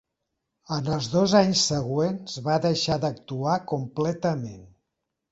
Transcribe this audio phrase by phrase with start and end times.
[0.75, 4.65] En els dos anys següents va deixar d'actuar completament.